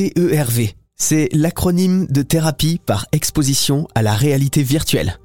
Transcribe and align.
TERV, 0.00 0.70
c'est 0.96 1.28
l'acronyme 1.32 2.06
de 2.06 2.22
thérapie 2.22 2.80
par 2.86 3.04
exposition 3.12 3.86
à 3.94 4.00
la 4.00 4.14
réalité 4.14 4.62
virtuelle. 4.62 5.18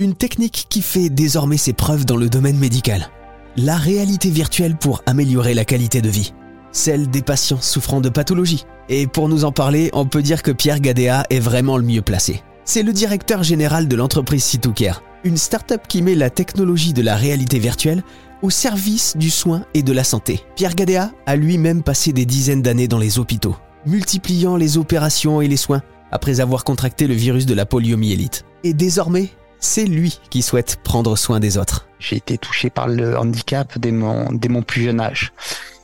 Une 0.00 0.14
technique 0.14 0.66
qui 0.68 0.82
fait 0.82 1.08
désormais 1.08 1.56
ses 1.56 1.72
preuves 1.72 2.04
dans 2.04 2.16
le 2.16 2.28
domaine 2.28 2.58
médical. 2.58 3.10
La 3.56 3.76
réalité 3.76 4.28
virtuelle 4.30 4.76
pour 4.76 5.04
améliorer 5.06 5.54
la 5.54 5.64
qualité 5.64 6.00
de 6.00 6.08
vie. 6.08 6.32
Celle 6.72 7.08
des 7.08 7.22
patients 7.22 7.60
souffrant 7.60 8.00
de 8.00 8.08
pathologies. 8.08 8.64
Et 8.88 9.06
pour 9.06 9.28
nous 9.28 9.44
en 9.44 9.52
parler, 9.52 9.88
on 9.92 10.06
peut 10.06 10.22
dire 10.22 10.42
que 10.42 10.50
Pierre 10.50 10.80
Gadea 10.80 11.24
est 11.30 11.38
vraiment 11.38 11.76
le 11.76 11.84
mieux 11.84 12.02
placé. 12.02 12.42
C'est 12.64 12.82
le 12.82 12.92
directeur 12.92 13.44
général 13.44 13.86
de 13.86 13.94
l'entreprise 13.94 14.42
Citocare, 14.42 15.04
une 15.22 15.36
start-up 15.36 15.82
qui 15.88 16.02
met 16.02 16.16
la 16.16 16.30
technologie 16.30 16.92
de 16.92 17.02
la 17.02 17.14
réalité 17.14 17.60
virtuelle 17.60 18.02
au 18.42 18.50
service 18.50 19.16
du 19.16 19.30
soin 19.30 19.64
et 19.74 19.84
de 19.84 19.92
la 19.92 20.02
santé. 20.02 20.40
Pierre 20.56 20.74
Gadea 20.74 21.12
a 21.26 21.36
lui-même 21.36 21.84
passé 21.84 22.12
des 22.12 22.26
dizaines 22.26 22.62
d'années 22.62 22.88
dans 22.88 22.98
les 22.98 23.18
hôpitaux, 23.18 23.56
multipliant 23.88 24.56
les 24.56 24.78
opérations 24.78 25.40
et 25.40 25.48
les 25.48 25.56
soins 25.56 25.82
après 26.12 26.40
avoir 26.40 26.64
contracté 26.64 27.06
le 27.06 27.14
virus 27.14 27.46
de 27.46 27.54
la 27.54 27.66
poliomyélite. 27.66 28.44
Et 28.64 28.74
désormais, 28.74 29.30
c'est 29.60 29.84
lui 29.84 30.20
qui 30.30 30.42
souhaite 30.42 30.78
prendre 30.82 31.16
soin 31.16 31.40
des 31.40 31.58
autres. 31.58 31.86
J'ai 31.98 32.16
été 32.16 32.38
touché 32.38 32.70
par 32.70 32.88
le 32.88 33.18
handicap 33.18 33.78
dès 33.78 33.90
mon, 33.90 34.62
plus 34.62 34.82
jeune 34.82 35.00
âge. 35.00 35.32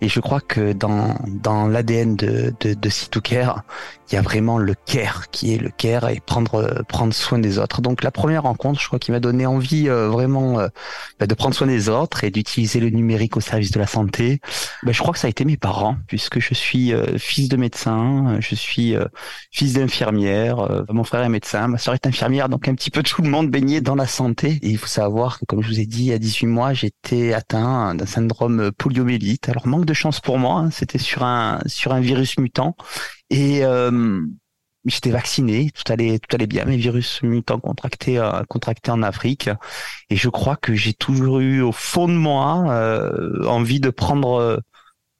Et 0.00 0.08
je 0.08 0.20
crois 0.20 0.40
que 0.40 0.72
dans, 0.72 1.16
dans 1.26 1.66
l'ADN 1.66 2.16
de, 2.16 2.54
de, 2.60 2.74
de 2.74 3.20
Care, 3.20 3.62
il 4.10 4.14
y 4.14 4.18
a 4.18 4.22
vraiment 4.22 4.58
le 4.58 4.74
care 4.74 5.30
qui 5.30 5.54
est 5.54 5.58
le 5.58 5.70
care 5.70 6.08
et 6.08 6.20
prendre, 6.24 6.84
prendre 6.88 7.12
soin 7.12 7.38
des 7.38 7.58
autres. 7.58 7.80
Donc 7.80 8.04
la 8.04 8.10
première 8.10 8.44
rencontre, 8.44 8.80
je 8.80 8.86
crois 8.86 8.98
qu'il 8.98 9.12
m'a 9.12 9.20
donné 9.20 9.46
envie 9.46 9.88
euh, 9.88 10.08
vraiment 10.08 10.60
euh, 10.60 10.68
bah, 11.18 11.26
de 11.26 11.34
prendre 11.34 11.54
soin 11.54 11.66
des 11.66 11.88
autres 11.88 12.22
et 12.22 12.30
d'utiliser 12.30 12.78
le 12.78 12.90
numérique 12.90 13.36
au 13.36 13.40
service 13.40 13.72
de 13.72 13.80
la 13.80 13.86
santé. 13.86 14.40
Bah, 14.84 14.92
je 14.92 14.98
crois 15.00 15.12
que 15.12 15.18
ça 15.18 15.26
a 15.26 15.30
été 15.30 15.44
mes 15.44 15.56
parents, 15.56 15.96
puisque 16.06 16.38
je 16.38 16.54
suis 16.54 16.92
euh, 16.92 17.18
fils 17.18 17.48
de 17.48 17.56
médecin, 17.56 18.36
je 18.40 18.54
suis 18.54 18.94
fils 19.50 19.74
d'infirmière, 19.74 20.84
mon 20.90 21.04
frère 21.04 21.22
est 21.22 21.28
médecin, 21.28 21.68
ma 21.68 21.78
soeur 21.78 21.94
est 21.94 22.06
infirmière, 22.06 22.48
donc 22.48 22.68
un 22.68 22.74
petit 22.74 22.90
peu 22.90 23.02
tout 23.02 23.22
le 23.22 23.28
monde 23.28 23.50
baigné 23.50 23.80
dans 23.80 23.94
la 23.94 24.06
santé. 24.06 24.58
Et 24.62 24.68
il 24.68 24.78
faut 24.78 24.86
savoir 24.86 25.38
que, 25.38 25.44
comme 25.46 25.62
je 25.62 25.68
vous 25.68 25.80
ai 25.80 25.86
dit, 25.86 26.12
à 26.12 26.18
18 26.18 26.46
mois, 26.46 26.72
j'étais 26.72 27.32
atteint 27.32 27.94
d'un 27.94 28.06
syndrome 28.06 28.70
poliomyélite. 28.72 29.48
Alors 29.48 29.66
de 29.86 29.94
chance 29.94 30.20
pour 30.20 30.38
moi. 30.38 30.60
Hein. 30.60 30.70
C'était 30.70 30.98
sur 30.98 31.22
un 31.22 31.60
sur 31.66 31.92
un 31.92 32.00
virus 32.00 32.38
mutant 32.38 32.76
et 33.30 33.64
euh, 33.64 34.20
j'étais 34.84 35.10
vacciné, 35.10 35.70
tout 35.70 35.90
allait 35.92 36.18
tout 36.18 36.34
allait 36.34 36.46
bien. 36.46 36.64
Mais 36.66 36.76
virus 36.76 37.22
mutant 37.22 37.60
contracté 37.60 38.18
euh, 38.18 38.42
contracté 38.48 38.90
en 38.90 39.02
Afrique 39.02 39.50
et 40.10 40.16
je 40.16 40.28
crois 40.28 40.56
que 40.56 40.74
j'ai 40.74 40.94
toujours 40.94 41.40
eu 41.40 41.62
au 41.62 41.72
fond 41.72 42.08
de 42.08 42.14
moi 42.14 42.64
euh, 42.68 43.44
envie 43.46 43.80
de 43.80 43.90
prendre 43.90 44.60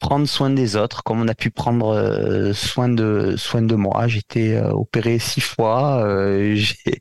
prendre 0.00 0.26
soin 0.26 0.50
des 0.50 0.76
autres 0.76 1.02
comme 1.04 1.20
on 1.20 1.28
a 1.28 1.34
pu 1.34 1.50
prendre 1.50 2.52
soin 2.54 2.88
de 2.88 3.34
soin 3.36 3.62
de 3.62 3.74
moi. 3.74 4.08
J'étais 4.08 4.58
opéré 4.60 5.18
six 5.18 5.40
fois. 5.40 6.04
j'ai 6.54 7.00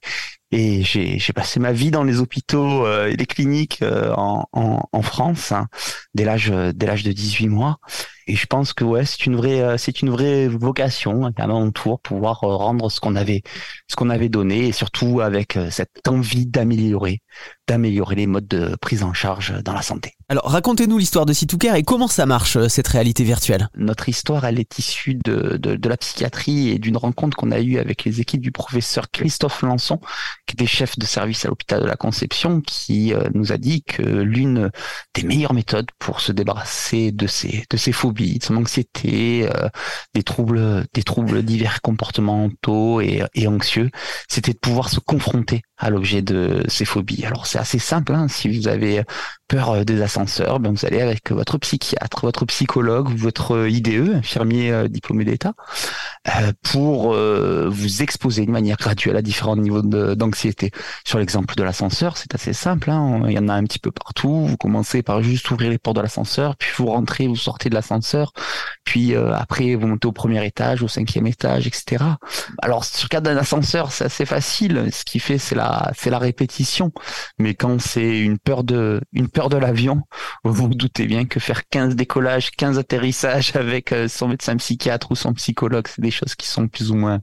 et 0.51 0.83
j'ai 0.83 1.33
passé 1.33 1.59
ma 1.59 1.71
vie 1.71 1.91
dans 1.91 2.03
les 2.03 2.19
hôpitaux 2.19 2.85
euh, 2.85 3.07
et 3.07 3.15
les 3.15 3.25
cliniques 3.25 3.79
euh, 3.81 4.13
en, 4.17 4.47
en, 4.51 4.81
en, 4.91 5.01
France 5.01 5.53
hein, 5.53 5.67
dès 6.13 6.25
l'âge 6.25 6.51
dès 6.75 6.85
l'âge 6.85 7.03
de 7.03 7.11
18 7.13 7.47
mois. 7.47 7.79
Et 8.27 8.35
je 8.35 8.45
pense 8.45 8.73
que 8.73 8.83
ouais, 8.83 9.05
c'est 9.05 9.25
une 9.25 9.35
vraie 9.35 9.61
euh, 9.61 9.77
c'est 9.77 10.01
une 10.01 10.09
vraie 10.09 10.47
vocation 10.49 11.31
à 11.37 11.47
mon 11.47 11.71
tour 11.71 12.01
pouvoir 12.01 12.39
rendre 12.41 12.91
ce 12.91 12.99
qu'on 12.99 13.15
avait 13.15 13.43
ce 13.87 13.95
qu'on 13.95 14.09
avait 14.09 14.29
donné 14.29 14.67
et 14.67 14.71
surtout 14.73 15.21
avec 15.21 15.57
cette 15.69 16.07
envie 16.07 16.45
d'améliorer 16.45 17.21
d'améliorer 17.71 18.15
les 18.15 18.27
modes 18.27 18.47
de 18.47 18.75
prise 18.81 19.01
en 19.03 19.13
charge 19.13 19.53
dans 19.63 19.73
la 19.73 19.81
santé. 19.81 20.13
Alors 20.27 20.49
racontez-nous 20.49 20.97
l'histoire 20.97 21.25
de 21.25 21.31
Citoucare 21.31 21.75
et 21.75 21.83
comment 21.83 22.07
ça 22.07 22.25
marche 22.25 22.67
cette 22.67 22.87
réalité 22.87 23.23
virtuelle. 23.23 23.69
Notre 23.77 24.09
histoire, 24.09 24.43
elle 24.45 24.59
est 24.59 24.77
issue 24.77 25.15
de, 25.15 25.57
de, 25.57 25.75
de 25.75 25.89
la 25.89 25.95
psychiatrie 25.97 26.69
et 26.69 26.79
d'une 26.79 26.97
rencontre 26.97 27.37
qu'on 27.37 27.51
a 27.51 27.59
eue 27.61 27.77
avec 27.77 28.03
les 28.03 28.19
équipes 28.19 28.41
du 28.41 28.51
professeur 28.51 29.09
Christophe 29.09 29.61
Lançon 29.61 29.99
qui 30.45 30.53
était 30.53 30.65
chef 30.65 30.97
de 30.99 31.05
service 31.05 31.45
à 31.45 31.47
l'hôpital 31.47 31.81
de 31.81 31.87
la 31.87 31.95
Conception, 31.95 32.61
qui 32.61 33.13
euh, 33.13 33.29
nous 33.33 33.51
a 33.53 33.57
dit 33.57 33.83
que 33.83 34.01
l'une 34.01 34.69
des 35.13 35.23
meilleures 35.23 35.53
méthodes 35.53 35.89
pour 35.97 36.19
se 36.19 36.31
débarrasser 36.31 37.11
de 37.11 37.27
ses 37.27 37.63
de 37.69 37.77
ses 37.77 37.91
phobies, 37.93 38.39
de 38.39 38.43
son 38.43 38.57
anxiété, 38.57 39.49
euh, 39.49 39.69
des 40.13 40.23
troubles 40.23 40.85
des 40.93 41.03
troubles 41.03 41.43
divers 41.43 41.81
comportementaux 41.81 42.99
et, 43.01 43.23
et 43.33 43.47
anxieux, 43.47 43.89
c'était 44.27 44.53
de 44.53 44.59
pouvoir 44.59 44.89
se 44.89 44.99
confronter 44.99 45.61
à 45.77 45.89
l'objet 45.89 46.21
de 46.21 46.63
ces 46.67 46.85
phobies. 46.85 47.25
Alors 47.25 47.47
c'est 47.47 47.59
assez 47.61 47.79
simple, 47.79 48.13
hein, 48.13 48.27
si 48.27 48.55
vous 48.55 48.67
avez 48.67 49.03
peur 49.47 49.69
euh, 49.71 49.83
des 49.83 50.01
ascenseurs, 50.01 50.59
ben 50.59 50.71
vous 50.71 50.85
allez 50.85 51.01
avec 51.01 51.31
votre 51.31 51.57
psychiatre, 51.57 52.21
votre 52.23 52.45
psychologue, 52.45 53.09
votre 53.15 53.67
IDE, 53.67 54.15
infirmier 54.15 54.89
diplômé 54.89 55.23
d'État, 55.25 55.53
pour 56.63 57.13
vous 57.13 58.01
exposer 58.01 58.45
de 58.45 58.51
manière 58.51 58.77
graduelle 58.77 59.17
à 59.17 59.21
différents 59.21 59.55
niveaux 59.55 59.81
d'anxiété. 59.81 60.71
Sur 61.05 61.19
l'exemple 61.19 61.55
de 61.55 61.63
l'ascenseur, 61.63 62.17
c'est 62.17 62.35
assez 62.35 62.53
simple. 62.53 62.89
Hein. 62.89 63.23
Il 63.27 63.33
y 63.33 63.39
en 63.39 63.49
a 63.49 63.53
un 63.53 63.63
petit 63.63 63.79
peu 63.79 63.91
partout. 63.91 64.45
Vous 64.45 64.57
commencez 64.57 65.01
par 65.01 65.21
juste 65.23 65.49
ouvrir 65.51 65.69
les 65.69 65.77
portes 65.77 65.97
de 65.97 66.01
l'ascenseur, 66.01 66.55
puis 66.55 66.69
vous 66.77 66.87
rentrez, 66.87 67.27
vous 67.27 67.35
sortez 67.35 67.69
de 67.69 67.75
l'ascenseur, 67.75 68.33
puis 68.83 69.15
euh, 69.15 69.33
après 69.35 69.75
vous 69.75 69.87
montez 69.87 70.07
au 70.07 70.11
premier 70.11 70.45
étage, 70.45 70.83
au 70.83 70.87
cinquième 70.87 71.27
étage, 71.27 71.67
etc. 71.67 72.03
Alors 72.61 72.85
sur 72.85 73.05
le 73.05 73.09
cas 73.09 73.21
d'un 73.21 73.37
ascenseur, 73.37 73.91
c'est 73.91 74.05
assez 74.05 74.25
facile. 74.25 74.89
Ce 74.91 75.03
qui 75.03 75.19
fait, 75.19 75.37
c'est 75.37 75.55
la, 75.55 75.91
c'est 75.95 76.09
la 76.09 76.19
répétition. 76.19 76.91
Mais 77.39 77.53
quand 77.53 77.79
c'est 77.81 78.19
une 78.19 78.37
peur 78.37 78.63
de, 78.63 79.01
une 79.13 79.29
peur 79.29 79.49
de 79.49 79.57
l'avion, 79.57 80.01
vous 80.43 80.53
vous 80.53 80.75
doutez 80.75 81.05
bien 81.05 81.25
que 81.25 81.39
faire 81.39 81.67
15 81.69 81.95
décollages, 81.95 82.51
15 82.51 82.77
atterrissages 82.77 83.55
avec 83.55 83.91
euh, 83.91 84.07
son 84.07 84.27
médecin 84.27 84.55
psychiatre 84.57 85.11
ou 85.11 85.15
son 85.15 85.33
psychologue, 85.33 85.87
c'est 85.87 86.01
des 86.11 86.17
choses 86.17 86.35
qui 86.35 86.47
sont 86.47 86.67
plus 86.67 86.91
ou 86.91 86.95
moins 86.95 87.19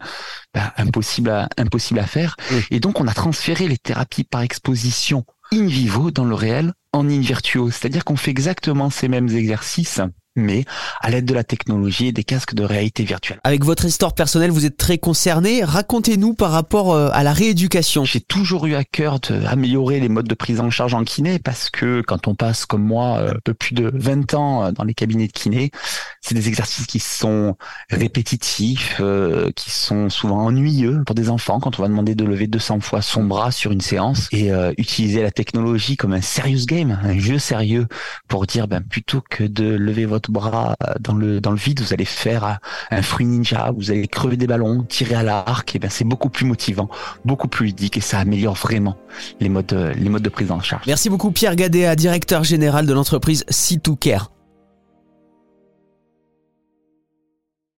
bah, 0.54 0.72
impossibles 0.76 1.30
à, 1.30 1.48
impossibles 1.58 2.00
à 2.00 2.06
faire. 2.06 2.36
Et 2.70 2.80
donc 2.80 3.00
on 3.00 3.06
a 3.06 3.14
transféré 3.14 3.68
les 3.68 3.78
thérapies 3.78 4.24
par 4.24 4.40
exposition 4.40 5.24
in 5.52 5.66
vivo 5.66 6.10
dans 6.10 6.24
le 6.24 6.34
réel 6.34 6.72
en 6.92 7.08
in 7.08 7.20
virtuo, 7.20 7.70
c'est-à-dire 7.70 8.04
qu'on 8.04 8.16
fait 8.16 8.30
exactement 8.30 8.90
ces 8.90 9.08
mêmes 9.08 9.28
exercices 9.28 10.00
mais 10.38 10.64
à 11.00 11.10
l'aide 11.10 11.24
de 11.24 11.34
la 11.34 11.44
technologie 11.44 12.08
et 12.08 12.12
des 12.12 12.24
casques 12.24 12.54
de 12.54 12.64
réalité 12.64 13.04
virtuelle. 13.04 13.40
Avec 13.44 13.64
votre 13.64 13.84
histoire 13.84 14.14
personnelle, 14.14 14.50
vous 14.50 14.66
êtes 14.66 14.76
très 14.76 14.98
concerné. 14.98 15.64
Racontez-nous 15.64 16.34
par 16.34 16.50
rapport 16.50 16.94
euh, 16.94 17.10
à 17.12 17.22
la 17.22 17.32
rééducation. 17.32 18.04
J'ai 18.04 18.20
toujours 18.20 18.66
eu 18.66 18.74
à 18.74 18.84
cœur 18.84 19.20
d'améliorer 19.20 20.00
les 20.00 20.08
modes 20.08 20.28
de 20.28 20.34
prise 20.34 20.60
en 20.60 20.70
charge 20.70 20.94
en 20.94 21.04
kiné 21.04 21.38
parce 21.38 21.70
que 21.70 22.02
quand 22.02 22.28
on 22.28 22.34
passe 22.34 22.66
comme 22.66 22.82
moi 22.82 23.18
euh, 23.18 23.30
un 23.32 23.40
peu 23.44 23.54
plus 23.54 23.74
de 23.74 23.90
20 23.92 24.34
ans 24.34 24.64
euh, 24.64 24.72
dans 24.72 24.84
les 24.84 24.94
cabinets 24.94 25.26
de 25.26 25.32
kiné, 25.32 25.70
c'est 26.20 26.34
des 26.34 26.48
exercices 26.48 26.86
qui 26.86 27.00
sont 27.00 27.56
répétitifs, 27.90 29.00
qui 29.56 29.70
sont 29.70 30.10
souvent 30.10 30.44
ennuyeux 30.44 31.02
pour 31.06 31.14
des 31.14 31.30
enfants 31.30 31.58
quand 31.58 31.78
on 31.78 31.82
va 31.82 31.88
demander 31.88 32.14
de 32.14 32.24
lever 32.24 32.46
200 32.46 32.80
fois 32.80 33.00
son 33.02 33.24
bras 33.24 33.50
sur 33.50 33.72
une 33.72 33.80
séance 33.80 34.28
et 34.32 34.50
utiliser 34.76 35.22
la 35.22 35.30
technologie 35.30 35.96
comme 35.96 36.12
un 36.12 36.20
serious 36.20 36.66
game, 36.66 36.98
un 37.02 37.18
jeu 37.18 37.38
sérieux 37.38 37.86
pour 38.26 38.46
dire 38.46 38.68
ben 38.68 38.82
plutôt 38.82 39.22
que 39.28 39.44
de 39.44 39.64
lever 39.64 40.04
votre 40.04 40.27
bras 40.30 40.74
dans 41.00 41.14
le 41.14 41.40
dans 41.40 41.50
le 41.50 41.56
vide, 41.56 41.80
vous 41.80 41.92
allez 41.92 42.04
faire 42.04 42.58
un 42.90 43.02
fruit 43.02 43.26
ninja, 43.26 43.70
vous 43.76 43.90
allez 43.90 44.08
crever 44.08 44.36
des 44.36 44.46
ballons, 44.46 44.82
tirer 44.82 45.14
à 45.14 45.22
l'arc, 45.22 45.74
et 45.74 45.78
ben 45.78 45.90
c'est 45.90 46.04
beaucoup 46.04 46.28
plus 46.28 46.46
motivant, 46.46 46.88
beaucoup 47.24 47.48
plus 47.48 47.66
ludique 47.66 47.96
et 47.96 48.00
ça 48.00 48.18
améliore 48.18 48.54
vraiment 48.54 48.96
les 49.40 49.48
modes 49.48 49.92
les 49.96 50.08
modes 50.08 50.22
de 50.22 50.28
prise 50.28 50.50
en 50.50 50.60
charge. 50.60 50.84
Merci 50.86 51.10
beaucoup 51.10 51.30
Pierre 51.30 51.56
Gadea, 51.56 51.96
directeur 51.96 52.44
général 52.44 52.86
de 52.86 52.92
l'entreprise 52.92 53.44
C2Care. 53.50 54.28